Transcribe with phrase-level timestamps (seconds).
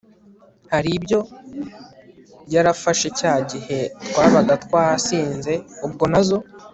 [0.71, 1.19] hari ibyo
[2.53, 5.53] yarafashe cya gihe twabaga twasinze
[5.85, 6.37] ubwo nazo